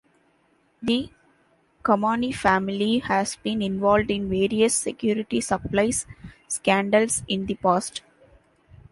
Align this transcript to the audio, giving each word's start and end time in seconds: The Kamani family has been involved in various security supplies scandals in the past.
The 0.81 1.11
Kamani 1.83 2.33
family 2.33 2.97
has 2.97 3.35
been 3.35 3.61
involved 3.61 4.09
in 4.09 4.29
various 4.31 4.73
security 4.73 5.39
supplies 5.41 6.07
scandals 6.47 7.21
in 7.27 7.45
the 7.45 7.53
past. 7.53 8.01